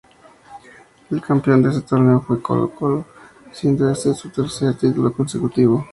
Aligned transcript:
El 1.11 1.21
campeón 1.21 1.61
de 1.61 1.69
este 1.69 1.83
torneo 1.83 2.21
fue 2.21 2.41
Colo-Colo 2.41 3.05
siendo 3.51 3.87
este 3.91 4.15
su 4.15 4.31
tercer 4.31 4.75
título 4.75 5.13
consecutivo. 5.13 5.85